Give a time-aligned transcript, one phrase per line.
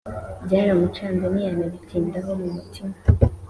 [0.45, 2.95] byaramucanze ntiyanabitindaho mumutima